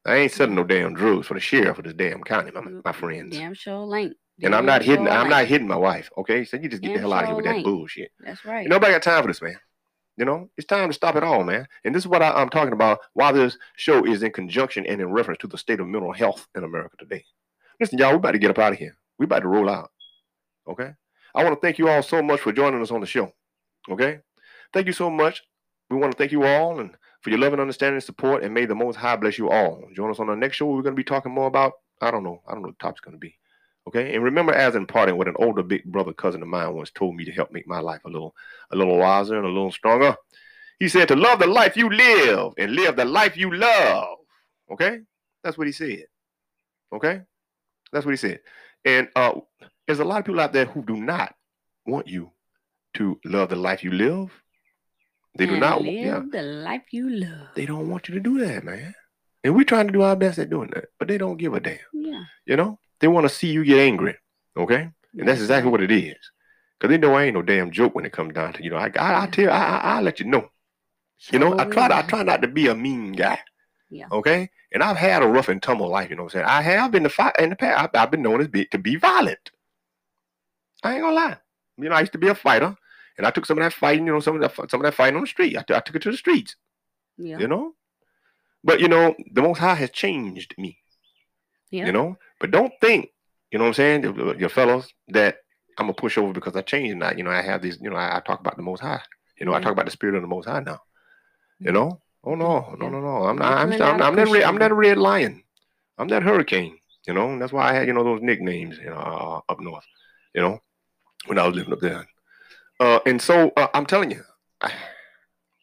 [0.04, 2.92] I ain't selling no damn drugs for the sheriff of this damn county, my, my
[2.92, 3.36] friends.
[3.36, 4.16] Damn sure ain't.
[4.42, 6.10] And I'm not hitting sure I'm not hitting my wife.
[6.18, 6.44] Okay?
[6.44, 8.12] So you just get the Damn hell out of here sure with that bullshit.
[8.20, 8.68] That's right.
[8.68, 9.58] Nobody got time for this, man.
[10.16, 11.66] You know, it's time to stop it all, man.
[11.84, 13.00] And this is what I, I'm talking about.
[13.14, 16.46] Why this show is in conjunction and in reference to the state of mental health
[16.54, 17.24] in America today.
[17.80, 18.96] Listen, y'all, we about to get up out of here.
[19.18, 19.90] We about to roll out.
[20.68, 20.90] Okay.
[21.34, 23.32] I want to thank you all so much for joining us on the show.
[23.90, 24.20] Okay.
[24.72, 25.42] Thank you so much.
[25.90, 28.42] We want to thank you all and for your love and understanding and support.
[28.42, 29.84] And may the Most High bless you all.
[29.94, 30.66] Join us on the next show.
[30.66, 31.74] We're going to be talking more about.
[32.00, 32.42] I don't know.
[32.46, 33.36] I don't know what the topic's going to be.
[33.86, 34.14] Okay.
[34.14, 37.14] And remember, as in parting, what an older big brother cousin of mine once told
[37.14, 38.34] me to help make my life a little
[38.70, 40.16] a little wiser and a little stronger.
[40.78, 44.18] He said to love the life you live and live the life you love.
[44.70, 45.00] Okay?
[45.42, 46.04] That's what he said.
[46.92, 47.22] Okay?
[47.92, 48.40] That's what he said.
[48.84, 49.32] And uh
[49.86, 51.34] there's a lot of people out there who do not
[51.86, 52.32] want you
[52.94, 54.30] to love the life you live.
[55.36, 56.22] They do not live yeah.
[56.32, 57.48] the life you love.
[57.54, 58.94] They don't want you to do that, man.
[59.44, 61.60] And we're trying to do our best at doing that, but they don't give a
[61.60, 61.78] damn.
[61.92, 62.22] yeah.
[62.46, 64.16] You know, they want to see you get angry.
[64.56, 66.16] Okay, and that's exactly what it is.
[66.80, 68.76] Cause they know I ain't no damn joke when it comes down to you know.
[68.76, 70.48] I I, I tell I I I'll let you know.
[71.32, 73.38] You know, I try to, I try not to be a mean guy.
[73.90, 74.06] Yeah.
[74.10, 74.50] Okay.
[74.72, 76.46] And I've had a rough and tumble life, you know what I'm saying?
[76.46, 77.84] I have been the fight in the past.
[77.94, 79.50] I've, I've been known as be, to be violent.
[80.82, 81.36] I ain't gonna lie.
[81.78, 82.76] You know, I used to be a fighter,
[83.16, 84.94] and I took some of that fighting, you know, some of that some of that
[84.94, 85.56] fighting on the street.
[85.56, 86.56] I, t- I took it to the streets,
[87.16, 87.38] Yeah.
[87.38, 87.74] you know.
[88.64, 90.78] But you know, the Most High has changed me,
[91.70, 91.86] Yeah.
[91.86, 92.18] you know.
[92.40, 93.10] But don't think,
[93.50, 95.38] you know what I'm saying, your, your fellows, that
[95.78, 96.96] I'm gonna push over because I changed.
[96.96, 99.02] Now, you know, I have these, you know, I, I talk about the Most High.
[99.38, 100.80] You know, I talk about the Spirit of the Most High now.
[101.60, 102.00] You know.
[102.26, 103.24] Oh no, no, no, no!
[103.24, 103.52] I'm not.
[103.52, 104.28] I'm, I'm, not a I'm that.
[104.28, 105.42] Red, I'm that red lion.
[105.96, 106.76] I'm that hurricane.
[107.06, 108.78] You know, and that's why I had you know those nicknames.
[108.78, 109.84] You know, uh, up north.
[110.34, 110.58] You know,
[111.26, 112.06] when I was living up there.
[112.80, 114.22] Uh, and so uh, I'm telling you,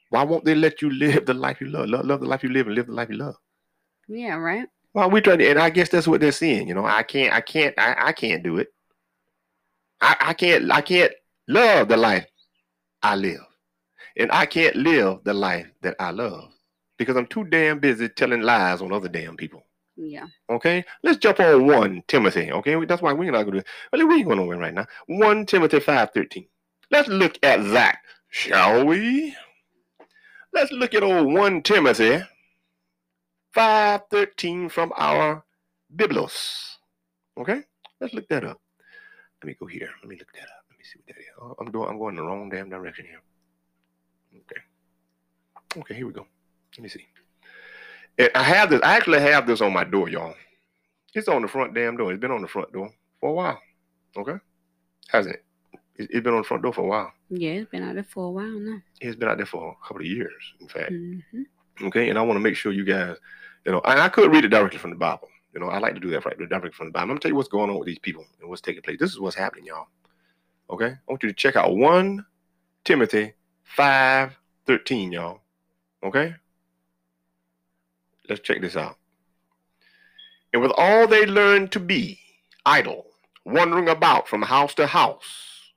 [0.09, 1.89] why won't they let you live the life you love?
[1.89, 2.05] love?
[2.05, 3.35] Love the life you live and live the life you love.
[4.07, 4.35] Yeah.
[4.35, 4.67] Right.
[4.93, 6.67] Well, we trying to, and I guess that's what they're seeing.
[6.67, 8.67] You know, I can't, I can't, I, I can't do it.
[9.99, 11.11] I, I can't, I can't
[11.47, 12.27] love the life
[13.01, 13.41] I live,
[14.17, 16.51] and I can't live the life that I love
[16.97, 19.65] because I'm too damn busy telling lies on other damn people.
[19.95, 20.27] Yeah.
[20.49, 22.51] Okay, let's jump on one Timothy.
[22.51, 23.67] Okay, that's why we're not gonna do.
[23.91, 24.87] Well, we ain't going nowhere right now.
[25.07, 26.47] One Timothy five thirteen.
[26.89, 27.99] Let's look at that,
[28.29, 29.35] shall we?
[30.51, 32.23] Let's look at old one Timothy
[33.53, 35.43] five thirteen from our
[35.95, 36.77] Biblos.
[37.37, 37.61] Okay,
[37.99, 38.59] let's look that up.
[39.41, 39.89] Let me go here.
[40.01, 40.63] Let me look that up.
[40.71, 41.27] Let me see what that is.
[41.39, 41.89] Oh, I'm doing.
[41.89, 43.21] I'm going the wrong damn direction here.
[44.35, 45.79] Okay.
[45.81, 46.25] Okay, here we go.
[46.77, 47.05] Let me see.
[48.17, 48.81] And I have this.
[48.83, 50.35] I actually have this on my door, y'all.
[51.15, 52.11] It's on the front damn door.
[52.11, 53.59] It's been on the front door for a while.
[54.17, 54.35] Okay,
[55.09, 55.43] hasn't it?
[55.95, 57.11] It- It's been on the front door for a while.
[57.29, 57.51] Yeah.
[57.53, 58.81] It's been out there for a while now.
[59.01, 60.91] It's been out there for a couple of years, in fact.
[60.91, 61.43] hmm
[61.81, 63.17] Okay, and I want to make sure you guys,
[63.65, 65.27] you know, and I could read it directly from the Bible.
[65.53, 67.03] You know, I like to do that right directly from the Bible.
[67.03, 68.97] I'm gonna tell you what's going on with these people and what's taking place.
[68.99, 69.87] This is what's happening, y'all.
[70.69, 72.25] Okay, I want you to check out one
[72.85, 75.39] Timothy five thirteen, y'all.
[76.03, 76.35] Okay,
[78.29, 78.97] let's check this out.
[80.53, 82.19] And with all they learn to be
[82.65, 83.07] idle,
[83.45, 85.71] wandering about from house to house,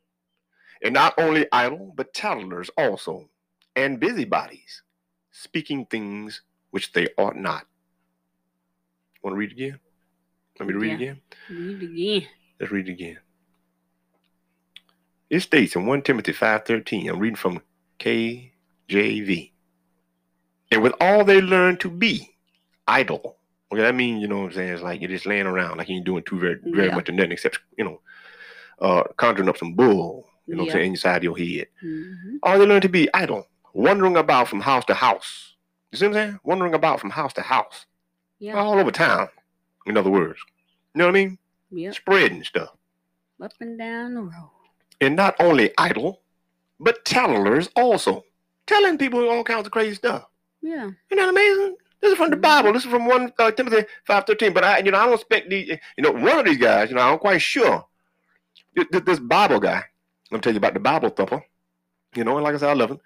[0.83, 3.31] and not only idle, but tattlers also,
[3.75, 4.83] and busybodies
[5.31, 7.67] speaking things which they ought not.
[9.23, 9.79] Want to read again?
[10.59, 10.95] Let me read Yeah.
[10.95, 11.21] again.
[11.51, 12.29] Read again.
[12.61, 13.19] Let's read it again.
[15.29, 17.63] It states in 1 Timothy 5.13, I'm reading from
[17.99, 19.53] KJV.
[20.73, 22.37] And with all they learn to be
[22.87, 23.37] idle.
[23.73, 25.89] Okay, that means, you know what I'm saying, it's like you're just laying around, like
[25.89, 26.95] you ain't doing too very, very Yeah.
[26.95, 28.01] much of nothing except, you know,
[28.81, 31.67] uh, conjuring up some bull, you know what I'm saying, inside your head.
[31.81, 35.55] hmm All they learn to be idle, wandering about from house to house.
[35.91, 36.41] You see what I'm saying?
[36.45, 37.87] Wandering about from house to house,
[38.39, 38.55] Yeah.
[38.57, 39.29] all over town.
[39.87, 40.41] In other words,
[40.95, 41.39] you know what I mean?
[41.71, 41.95] Yep.
[41.95, 42.71] Spreading stuff,
[43.41, 44.51] Up and down the road.
[45.01, 46.23] and not only idle,
[46.81, 48.25] but tattlers also,
[48.67, 50.27] telling people all kinds of crazy stuff.
[50.63, 50.85] Yeah.
[50.85, 51.77] Isn't that amazing?
[52.01, 52.43] This is from the Mhm.
[52.43, 52.73] Bible.
[52.73, 54.53] This is from one uh, Timothy five thirteen.
[54.53, 55.69] But I, you know, I don't expect these.
[55.97, 56.91] You know, one of these guys.
[56.91, 57.87] You know, I'm quite sure.
[58.91, 59.77] This, Bible guy.
[59.79, 59.85] I'm
[60.31, 61.43] gonna tell you about the Bible thumper.
[62.15, 63.01] You know, and like I said, I love him.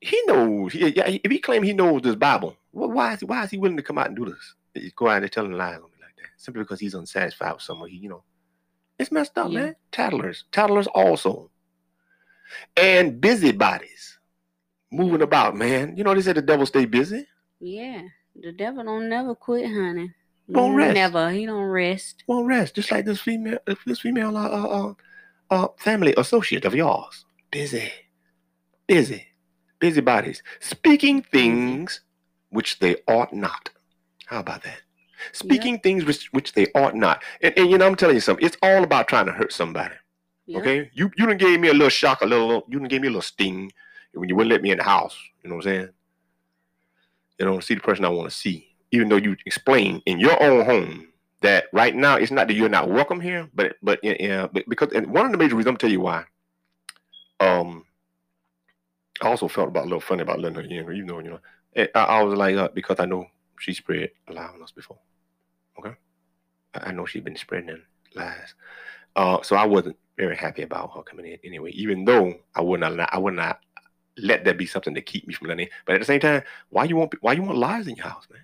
[0.00, 0.72] He knows.
[0.72, 3.50] He, yeah, if he claims he knows this Bible, well, why is he, why is
[3.50, 4.54] he willing to come out and do this?
[4.74, 7.62] He's go out there telling lies on me like that simply because he's unsatisfied with
[7.62, 7.90] someone.
[7.90, 8.22] He, you know,
[8.98, 9.58] it's messed up, Yeah.
[9.60, 9.76] man.
[9.92, 11.50] Tattlers, tattlers also,
[12.76, 14.18] and busybodies,
[14.90, 15.96] moving about, man.
[15.96, 17.26] You know, they said the devil stay busy.
[17.60, 18.02] Yeah.
[18.40, 20.12] The devil don't never quit, honey.
[20.50, 20.94] Don't rest.
[20.94, 21.30] Never.
[21.30, 22.24] He don't rest.
[22.26, 22.74] won't rest.
[22.74, 24.94] Just like this female, this female uh, uh, uh,
[25.50, 27.90] uh, family associate of yours, busy,
[28.86, 29.26] busy,
[29.78, 32.00] busybodies, speaking things
[32.50, 33.70] which they ought not.
[34.26, 34.80] How about that?
[35.32, 37.22] Speaking things which which they ought not.
[37.42, 38.44] And, and you know, I'm telling you something.
[38.44, 39.94] It's all about trying to hurt somebody.
[40.56, 43.08] Okay, you you done gave me a little shock, a little, you done gave me
[43.08, 43.70] a little sting
[44.14, 45.16] when you wouldn't let me in the house.
[45.42, 45.88] You know what I'm saying?
[47.38, 50.40] You don't see the person I want to see, even though you explain in your
[50.42, 51.08] own home
[51.42, 54.92] that right now it's not that you're not welcome here, but but yeah, but because
[54.92, 56.24] and one of the major reasons I'm tell you why.
[57.38, 57.86] Um,
[59.22, 61.40] I also felt about a little funny about letting her even though you know,
[61.76, 63.26] I, I was like uh, because I know
[63.58, 64.98] she spread a lie on us before.
[65.78, 65.94] Okay,
[66.74, 67.82] I, I know she's been spreading
[68.14, 68.54] lies.
[69.16, 72.80] Uh, so I wasn't very happy about her coming in anyway, even though I would
[72.80, 73.60] not I would not
[74.18, 75.72] let that be something to keep me from letting in.
[75.86, 78.26] But at the same time, why you want why you want lies in your house,
[78.30, 78.42] man?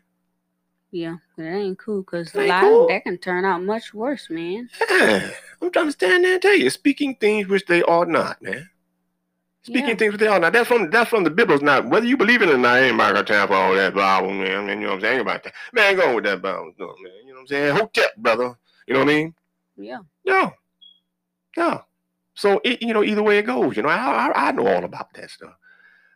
[0.90, 1.16] Yeah.
[1.36, 2.88] That ain't cool because That lies cool.
[2.88, 4.70] that can turn out much worse, man.
[4.90, 8.40] Yeah, I'm trying to stand there and tell you, speaking things which they are not,
[8.40, 8.70] man.
[9.62, 9.94] Speaking Yeah.
[9.96, 10.54] things which they are not.
[10.54, 11.58] That's from that's from the Bible.
[11.58, 13.94] Now, whether you believe in it or not, I ain't got time for all that
[13.94, 14.68] Bible, man.
[14.68, 15.52] You know what I'm saying about that?
[15.74, 17.12] Man, go with that Bible, no, man.
[17.26, 17.76] You know what I'm saying?
[17.76, 18.56] Hotep, brother.
[18.86, 19.34] You know what I mean?
[19.76, 19.98] Yeah.
[20.24, 20.50] Yeah.
[21.56, 21.80] Yeah.
[22.34, 24.84] So it, you know, either way it goes, you know, I, I I know all
[24.84, 25.54] about that stuff.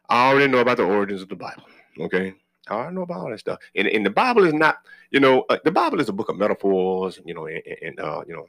[0.08, 1.64] I already know about the origins of the Bible.
[1.98, 2.34] Okay.
[2.68, 3.58] I know about all that stuff.
[3.74, 4.78] And, and the Bible is not,
[5.10, 8.22] you know, uh, the Bible is a book of metaphors, you know, and, and uh,
[8.26, 8.46] you know,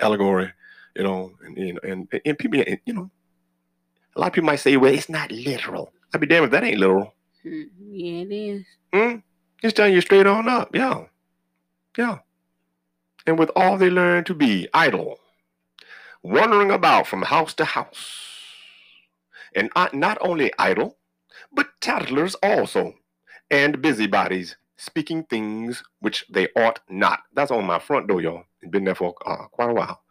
[0.00, 0.52] allegory,
[0.96, 3.10] you know, and and and, and people, and, you know,
[4.16, 5.92] a lot of people might say, well, it's not literal.
[6.12, 7.14] I'd be damned if that ain't literal.
[7.42, 8.64] Hmm, Yeah, it is.
[8.92, 9.16] Hmm?
[9.62, 10.74] Just telling you straight on up.
[10.74, 11.04] Yeah.
[11.96, 12.18] Yeah.
[13.26, 15.18] And with all they learn to be idle,
[16.22, 18.24] wandering about from house to house.
[19.54, 20.98] And not- not only idle,
[21.52, 22.94] but tattlers also,
[23.50, 27.20] and busybodies, speaking things which they ought not.
[27.32, 28.44] That's on my front door, y'all.
[28.60, 30.02] It's been there for uh, quite a while.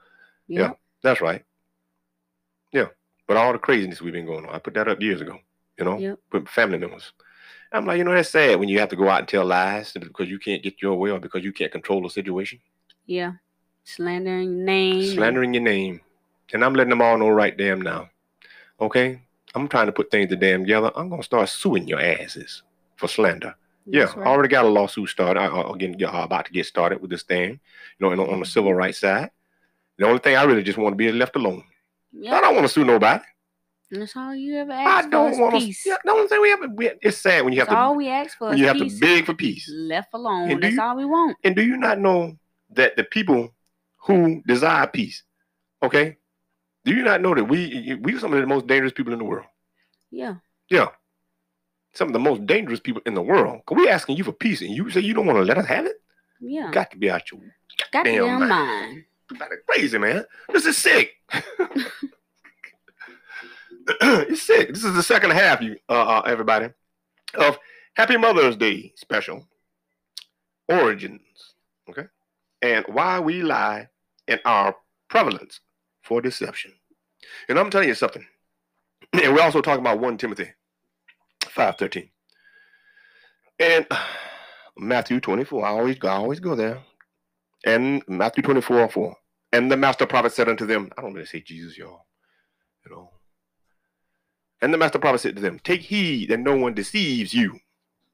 [0.48, 0.60] Yeah.
[0.62, 0.74] Yeah.
[1.04, 1.44] That's right.
[2.72, 2.88] Yeah.
[3.28, 5.38] But all the craziness we've been going on, I put that up years ago,
[5.78, 6.20] you know, Yep.
[6.32, 7.12] with family members.
[7.72, 9.92] I'm like, you know, that's sad when you have to go out and tell lies
[9.92, 12.60] because you can't get your way or because you can't control the situation.
[13.06, 13.34] Yeah.
[13.88, 14.96] Slandering your name.
[15.00, 16.02] and- Slandering your name.
[16.54, 18.10] And I'm letting them all know right damn now.
[18.82, 19.22] Okay?
[19.56, 20.92] I'm trying to put things to damn together.
[20.96, 22.64] I'm going to start suing your asses
[22.98, 23.56] for slander.
[23.86, 25.40] Yeah, That's I already got a lawsuit started.
[25.40, 27.60] I, I, again, yeah, I'm about to get started with this thing, you
[28.02, 29.32] know, and on, on the civil rights side.
[29.98, 31.64] The only thing I really just want to be is left alone.
[32.30, 33.24] I don't want to sue nobody.
[33.90, 35.66] That's all you ever ask for don't is want to.
[35.66, 35.84] peace.
[35.86, 37.98] Yeah, the only thing we have, we, it's sad when you have That's all to
[37.98, 39.70] we ask for when is you have to beg for peace.
[39.74, 40.52] Left alone.
[40.52, 41.38] And That's you- all we want.
[41.46, 42.38] And do you not know
[42.72, 43.54] that the people
[44.08, 45.24] who desire peace,
[45.84, 46.18] okay,
[46.86, 49.20] do you not know that we we are some of the most dangerous people in
[49.20, 49.46] the world?
[50.10, 50.36] Yeah.
[50.70, 50.88] Yeah,
[51.94, 53.62] some of the most dangerous people in the world.
[53.66, 55.66] Cause we asking you for peace, and you say you don't want to let us
[55.66, 55.96] have it.
[56.40, 56.72] Yeah.
[56.72, 57.42] Got to be out your
[57.92, 58.50] Got to damn damn mind.
[58.50, 59.04] mind.
[59.40, 60.26] That is crazy, man.
[60.52, 61.16] This is sick.
[64.02, 64.70] it's sick.
[64.70, 66.70] This is the second half, you uh, uh everybody,
[67.34, 67.60] of
[67.96, 69.48] Happy Mother's Day special.
[70.70, 71.22] Origins.
[71.90, 72.06] Okay.
[72.62, 73.90] And why we lie
[74.28, 74.76] and our
[75.10, 75.60] prevalence
[76.04, 76.74] for deception.
[77.50, 78.26] And I'm telling you something.
[79.14, 80.50] And we're also talking about 1 Timothy
[81.44, 82.10] 5:13.
[83.60, 83.88] And
[84.78, 85.66] Matthew 24.
[85.66, 86.84] I always go, I always go there.
[87.66, 89.16] And Matthew 24, 4.
[89.54, 92.06] And the master prophet said unto them, I don't really say Jesus, y'all.
[92.86, 93.12] You know.
[94.62, 97.60] And the master prophet said to them, Take heed that no one deceives you.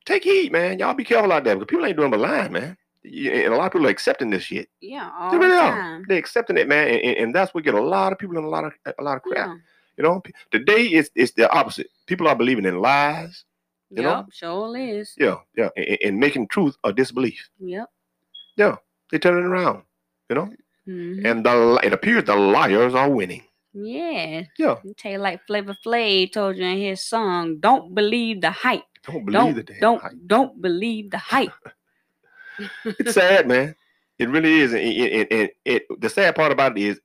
[0.06, 0.80] Take heed, man.
[0.80, 2.78] Y'all be careful out there because people ain't doing but lying, man.
[3.06, 4.70] And a lot of people are accepting this shit.
[4.82, 5.10] Yeah.
[5.18, 5.72] All They the really are.
[5.72, 6.06] time.
[6.08, 6.88] They're accepting it, man.
[6.88, 9.18] And, and- that's what get a lot of people in a lot of a lot
[9.18, 9.48] of crap.
[9.50, 9.56] Yeah.
[9.98, 11.88] You know, today it's it's the opposite.
[12.08, 13.44] People are believing in lies.
[13.90, 14.16] You know?
[14.18, 14.26] Yep.
[14.32, 15.14] Sure is.
[15.20, 17.48] Yeah, yeah, and, and- making truth a disbelief.
[17.60, 17.88] Yep.
[18.56, 18.78] Yeah,
[19.12, 19.84] they turn it around.
[20.30, 20.50] You know,
[20.88, 21.26] Mhm.
[21.30, 23.44] and the it appears the liars are winning.
[23.74, 24.44] Yeah.
[24.58, 28.84] Yeah, tell you like Flavor Flav told you in his song, "Don't believe the hype.
[29.06, 30.12] don't believe the Don't damn don't hype.
[30.26, 31.52] don't believe the hype."
[32.86, 33.76] It's sad, man.
[34.20, 34.74] It really is.
[34.74, 37.02] And it, it, it, the sad part about it is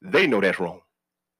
[0.00, 0.80] they know that's wrong.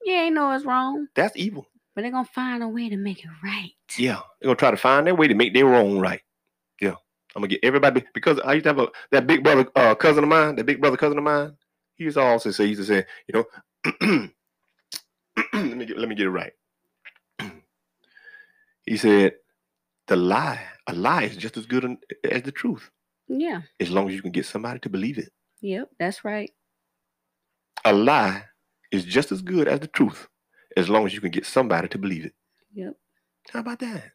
[0.05, 1.67] yeah, they know it's wrong, That's evil.
[1.95, 3.73] but they're gonna find a way to make it right.
[3.97, 6.23] Yeah, they're gonna try to find their way to make their wrong right.
[6.81, 6.91] Yeah,
[7.35, 10.25] I'm gonna get everybody because I used to have a that big brother uh, cousin
[10.25, 11.57] of mine, that big brother cousin of mine.
[11.95, 14.29] He used to also say, he used to say, you know,
[15.53, 16.53] let me get let me get it right.
[18.87, 19.35] he said,
[20.09, 21.99] the lie, a lie is just as good an-
[22.31, 22.91] as the truth,
[23.29, 23.63] Yeah.
[23.81, 25.31] as long as you can get somebody to believe it.
[25.61, 25.91] Yep.
[25.99, 26.51] That's right.
[27.85, 28.45] A lie
[28.91, 30.29] is just as good as the truth,
[30.77, 32.35] as long as you can get somebody to believe it.
[32.75, 32.95] Yep.
[33.51, 34.13] How about that?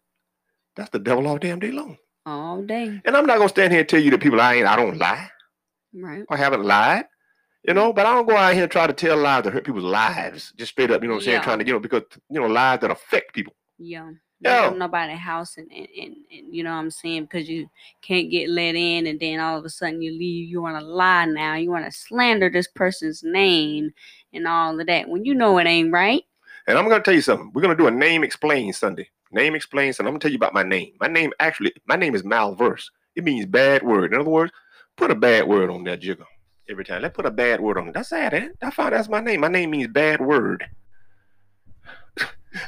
[0.75, 1.97] That's the devil all damn day long.
[2.25, 3.01] All day.
[3.05, 4.97] And I'm not gonna stand here and tell you that people I ain't I don't
[4.97, 5.29] lie.
[5.93, 6.23] Right.
[6.29, 7.05] I haven't lied.
[7.67, 9.65] You know, but I don't go out here and try to tell lies to hurt
[9.65, 10.53] people's lives.
[10.55, 11.37] Just straight up, you know what I'm saying?
[11.37, 11.43] Yeah.
[11.43, 13.53] Trying to, you know, because you know, lies that affect people.
[13.77, 14.11] Yeah.
[14.39, 14.63] Yeah.
[14.63, 17.49] You go to nobody's house and, and, and, and you know what I'm saying because
[17.49, 17.69] you
[18.01, 20.85] can't get let in and then all of a sudden you leave you want to
[20.85, 23.91] lie now you want to slander this person's name
[24.33, 26.23] and all of that when you know it ain't right
[26.67, 27.51] And I'm gonna tell you something.
[27.53, 29.09] We're gonna do a name explain Sunday.
[29.31, 30.07] Name explain Sunday.
[30.09, 30.93] I'm gonna tell you about my name.
[30.99, 32.85] My name actually, my name is Malverse.
[33.15, 34.13] It means bad word.
[34.13, 34.51] In other words,
[34.95, 36.25] put a bad word on that jigger
[36.69, 37.01] every time.
[37.01, 37.93] Let's put a bad word on it.
[37.93, 38.49] That's sad, eh?
[38.61, 39.41] I found that's my name.
[39.41, 40.67] My name means bad word.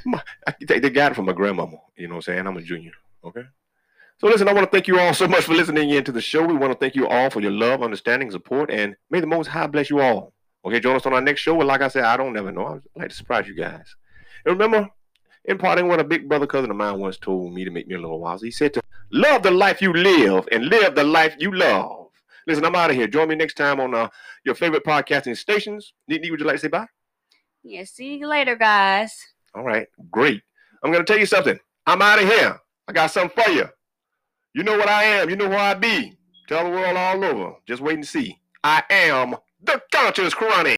[0.06, 1.78] My- I, they, they got it from my grandmama.
[1.95, 2.47] You know what I'm saying?
[2.47, 2.91] I'm a junior.
[3.23, 3.43] Okay.
[4.19, 6.21] So listen, I want to thank you all so much for listening in to the
[6.21, 6.45] show.
[6.45, 9.47] We want to thank you all for your love, understanding, support, and may the Most
[9.47, 10.34] High bless you all.
[10.65, 11.56] Okay, join us on our next show.
[11.56, 12.67] Well, like I said, I don't never know.
[12.67, 13.95] I'd like to surprise you guys.
[14.45, 14.89] And remember,
[15.45, 17.99] imparting what a big brother cousin of mine once told me to make me a
[17.99, 18.38] little while.
[18.38, 22.08] He said to love the life you live and live the life you love.
[22.45, 23.08] Listen, I'm out of here.
[23.08, 24.10] Join me next time on uh,
[24.43, 25.93] your favorite podcasting stations.
[26.12, 26.88] Nique, would you like to say bye?
[27.62, 29.13] yeah see you later guys
[29.56, 30.42] All right, great.
[30.84, 31.60] I'm gonna tell you something.
[31.86, 32.60] I'm out of here.
[32.88, 33.66] I got something for you.
[34.54, 35.30] You know what I am.
[35.30, 36.18] You know who I be.
[36.48, 37.56] Tell the world all over.
[37.68, 38.40] Just wait and see.
[38.64, 40.68] I am the conscious chronic.